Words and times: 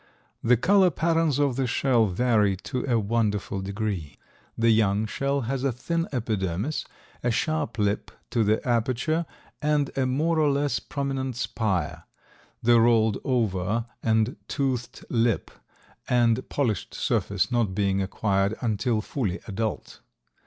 The 0.43 0.57
color 0.57 0.89
patterns 0.89 1.37
of 1.37 1.57
the 1.57 1.67
shell 1.67 2.07
vary 2.07 2.55
to 2.63 2.83
a 2.91 2.97
wonderful 2.99 3.61
degree. 3.61 4.17
The 4.57 4.71
young 4.71 5.05
shell 5.05 5.41
has 5.41 5.63
a 5.63 5.71
thin 5.71 6.07
epidermis, 6.11 6.85
a 7.23 7.29
sharp 7.29 7.77
lip 7.77 8.09
to 8.31 8.43
the 8.43 8.67
aperture 8.67 9.27
and 9.61 9.95
a 9.95 10.07
more 10.07 10.39
or 10.39 10.49
less 10.49 10.79
prominent 10.79 11.35
spire, 11.35 12.05
the 12.63 12.79
rolled 12.81 13.19
over 13.23 13.85
and 14.01 14.37
toothed 14.47 15.05
lip 15.07 15.51
and 16.09 16.49
polished 16.49 16.95
surface 16.95 17.51
not 17.51 17.75
being 17.75 18.01
acquired 18.01 18.55
until 18.59 19.01
fully 19.01 19.39
adult. 19.47 19.99